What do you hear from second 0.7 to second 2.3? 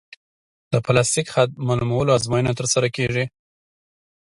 د پلاستیک حد معلومولو